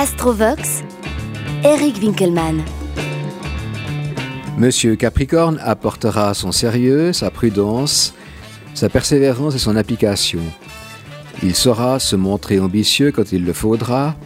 Astrovox, 0.00 0.82
Eric 1.62 1.98
Winkelmann. 2.00 2.62
Monsieur 4.56 4.96
Capricorne 4.96 5.60
apportera 5.62 6.32
son 6.32 6.52
sérieux, 6.52 7.12
sa 7.12 7.30
prudence, 7.30 8.14
sa 8.72 8.88
persévérance 8.88 9.56
et 9.56 9.58
son 9.58 9.76
application. 9.76 10.40
Il 11.42 11.54
saura 11.54 11.98
se 11.98 12.16
montrer 12.16 12.60
ambitieux 12.60 13.12
quand 13.12 13.30
il 13.32 13.44
le 13.44 13.52
faudra 13.52 14.16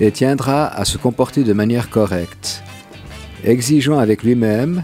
et 0.00 0.10
tiendra 0.12 0.66
à 0.66 0.86
se 0.86 0.96
comporter 0.96 1.44
de 1.44 1.52
manière 1.52 1.90
correcte. 1.90 2.62
Exigeant 3.44 3.98
avec 3.98 4.22
lui-même, 4.22 4.82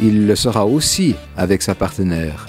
il 0.00 0.28
le 0.28 0.36
sera 0.36 0.66
aussi 0.66 1.16
avec 1.36 1.62
sa 1.62 1.74
partenaire. 1.74 2.46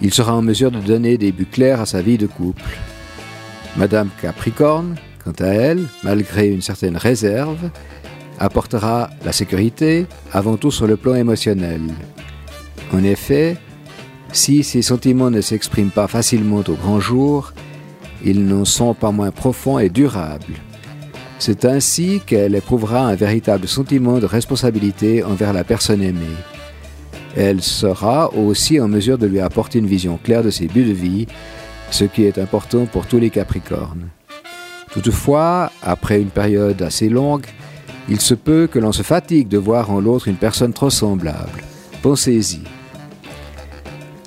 Il 0.00 0.14
sera 0.14 0.36
en 0.36 0.42
mesure 0.42 0.70
de 0.70 0.78
donner 0.78 1.18
des 1.18 1.32
buts 1.32 1.48
clairs 1.50 1.80
à 1.80 1.86
sa 1.86 2.02
vie 2.02 2.18
de 2.18 2.28
couple. 2.28 2.78
Madame 3.76 4.10
Capricorne, 4.22 4.94
quant 5.24 5.34
à 5.40 5.48
elle, 5.48 5.86
malgré 6.02 6.48
une 6.48 6.62
certaine 6.62 6.96
réserve, 6.96 7.70
apportera 8.38 9.10
la 9.24 9.32
sécurité 9.32 10.06
avant 10.32 10.56
tout 10.56 10.70
sur 10.70 10.86
le 10.86 10.96
plan 10.96 11.14
émotionnel. 11.14 11.82
En 12.92 13.04
effet, 13.04 13.56
si 14.32 14.64
ces 14.64 14.82
sentiments 14.82 15.30
ne 15.30 15.40
s'expriment 15.40 15.90
pas 15.90 16.08
facilement 16.08 16.62
au 16.66 16.74
grand 16.74 17.00
jour, 17.00 17.52
ils 18.24 18.44
n'en 18.46 18.64
sont 18.64 18.94
pas 18.94 19.10
moins 19.10 19.30
profonds 19.30 19.78
et 19.78 19.88
durables. 19.88 20.54
C'est 21.38 21.64
ainsi 21.64 22.20
qu'elle 22.26 22.54
éprouvera 22.54 23.00
un 23.00 23.14
véritable 23.14 23.66
sentiment 23.66 24.18
de 24.18 24.26
responsabilité 24.26 25.24
envers 25.24 25.52
la 25.52 25.64
personne 25.64 26.02
aimée. 26.02 26.36
Elle 27.36 27.62
sera 27.62 28.34
aussi 28.34 28.80
en 28.80 28.88
mesure 28.88 29.18
de 29.18 29.26
lui 29.26 29.40
apporter 29.40 29.78
une 29.78 29.86
vision 29.86 30.18
claire 30.22 30.42
de 30.42 30.50
ses 30.50 30.66
buts 30.66 30.84
de 30.84 30.92
vie, 30.92 31.26
ce 31.90 32.04
qui 32.04 32.24
est 32.24 32.38
important 32.38 32.86
pour 32.86 33.06
tous 33.06 33.18
les 33.18 33.30
Capricornes. 33.30 34.10
Toutefois, 34.92 35.70
après 35.82 36.20
une 36.20 36.30
période 36.30 36.82
assez 36.82 37.08
longue, 37.08 37.46
il 38.08 38.20
se 38.20 38.34
peut 38.34 38.68
que 38.70 38.78
l'on 38.78 38.92
se 38.92 39.02
fatigue 39.02 39.48
de 39.48 39.58
voir 39.58 39.90
en 39.90 40.00
l'autre 40.00 40.28
une 40.28 40.36
personne 40.36 40.72
trop 40.72 40.90
semblable. 40.90 41.62
Pensez-y. 42.02 42.60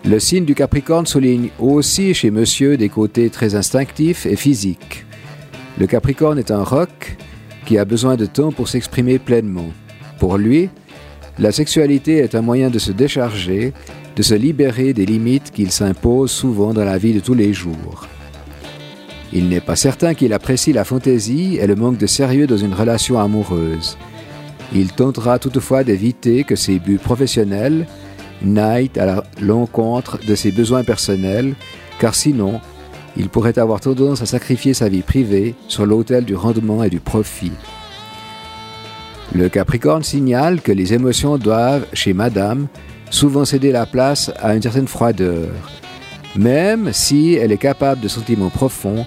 Le 0.05 0.19
signe 0.19 0.45
du 0.45 0.55
Capricorne 0.55 1.05
souligne 1.05 1.49
aussi 1.59 2.13
chez 2.13 2.31
monsieur 2.31 2.77
des 2.77 2.89
côtés 2.89 3.29
très 3.29 3.55
instinctifs 3.55 4.25
et 4.25 4.35
physiques. 4.35 5.05
Le 5.77 5.87
Capricorne 5.87 6.39
est 6.39 6.51
un 6.51 6.63
roc 6.63 7.17
qui 7.65 7.77
a 7.77 7.85
besoin 7.85 8.15
de 8.15 8.25
temps 8.25 8.51
pour 8.51 8.67
s'exprimer 8.67 9.19
pleinement. 9.19 9.69
Pour 10.19 10.37
lui, 10.37 10.69
la 11.39 11.51
sexualité 11.51 12.17
est 12.17 12.35
un 12.35 12.41
moyen 12.41 12.69
de 12.69 12.79
se 12.79 12.91
décharger, 12.91 13.73
de 14.15 14.21
se 14.21 14.33
libérer 14.33 14.93
des 14.93 15.05
limites 15.05 15.51
qu'il 15.51 15.71
s'impose 15.71 16.31
souvent 16.31 16.73
dans 16.73 16.85
la 16.85 16.97
vie 16.97 17.13
de 17.13 17.19
tous 17.19 17.33
les 17.33 17.53
jours. 17.53 18.07
Il 19.35 19.49
n'est 19.49 19.61
pas 19.61 19.75
certain 19.75 20.13
qu'il 20.13 20.31
apprécie 20.31 20.73
la 20.73 20.83
fantaisie 20.83 21.57
et 21.59 21.65
le 21.65 21.75
manque 21.75 21.97
de 21.97 22.05
sérieux 22.05 22.45
dans 22.45 22.57
une 22.57 22.73
relation 22.73 23.19
amoureuse. 23.19 23.97
Il 24.75 24.91
tentera 24.91 25.39
toutefois 25.39 25.83
d'éviter 25.83 26.43
que 26.43 26.55
ses 26.55 26.77
buts 26.77 26.99
professionnels 26.99 27.87
n'aille 28.43 28.91
à 28.99 29.23
l'encontre 29.41 30.19
de 30.27 30.35
ses 30.35 30.51
besoins 30.51 30.83
personnels, 30.83 31.55
car 31.99 32.13
sinon, 32.13 32.61
il 33.17 33.29
pourrait 33.29 33.57
avoir 33.57 33.79
tendance 33.79 34.21
à 34.21 34.27
sacrifier 34.27 34.75
sa 34.75 34.87
vie 34.87 35.01
privée 35.01 35.55
sur 35.67 35.87
l'autel 35.87 36.25
du 36.25 36.35
rendement 36.35 36.83
et 36.83 36.89
du 36.89 36.99
profit. 36.99 37.51
Le 39.33 39.49
Capricorne 39.49 40.03
signale 40.03 40.61
que 40.61 40.71
les 40.71 40.93
émotions 40.93 41.39
doivent, 41.39 41.87
chez 41.93 42.13
Madame, 42.13 42.67
souvent 43.09 43.45
céder 43.45 43.71
la 43.71 43.87
place 43.87 44.31
à 44.39 44.53
une 44.55 44.61
certaine 44.61 44.87
froideur. 44.87 45.49
Même 46.35 46.93
si 46.93 47.33
elle 47.33 47.51
est 47.51 47.57
capable 47.57 48.01
de 48.01 48.07
sentiments 48.07 48.49
profonds, 48.49 49.05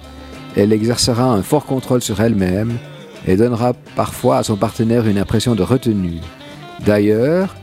elle 0.57 0.73
exercera 0.73 1.23
un 1.23 1.43
fort 1.43 1.65
contrôle 1.65 2.01
sur 2.01 2.19
elle-même 2.19 2.77
et 3.27 3.35
donnera 3.35 3.73
parfois 3.95 4.37
à 4.37 4.43
son 4.43 4.57
partenaire 4.57 5.07
une 5.07 5.19
impression 5.19 5.53
de 5.53 5.61
retenue. 5.61 6.19
D'ailleurs, 6.83 7.55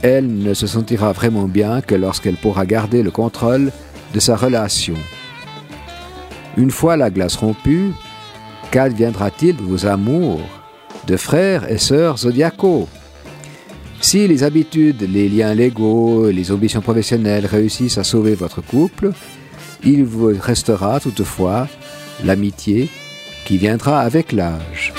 elle 0.00 0.38
ne 0.38 0.54
se 0.54 0.66
sentira 0.66 1.12
vraiment 1.12 1.44
bien 1.44 1.82
que 1.82 1.94
lorsqu'elle 1.94 2.36
pourra 2.36 2.64
garder 2.64 3.02
le 3.02 3.10
contrôle 3.10 3.70
de 4.14 4.20
sa 4.20 4.36
relation. 4.36 4.94
Une 6.56 6.70
fois 6.70 6.96
la 6.96 7.10
glace 7.10 7.36
rompue, 7.36 7.92
qu'adviendra-t-il 8.70 9.56
de 9.56 9.62
vos 9.62 9.84
amours, 9.84 10.40
de 11.06 11.18
frères 11.18 11.70
et 11.70 11.78
sœurs 11.78 12.18
zodiacaux? 12.18 12.88
Si 14.00 14.26
les 14.26 14.44
habitudes, 14.44 15.06
les 15.12 15.28
liens 15.28 15.52
légaux, 15.52 16.30
les 16.30 16.50
ambitions 16.50 16.80
professionnelles 16.80 17.44
réussissent 17.44 17.98
à 17.98 18.04
sauver 18.04 18.34
votre 18.34 18.62
couple, 18.62 19.12
il 19.84 20.04
vous 20.04 20.32
restera 20.40 21.00
toutefois 21.00 21.68
l'amitié 22.24 22.88
qui 23.44 23.58
viendra 23.58 24.00
avec 24.00 24.32
l'âge. 24.32 24.92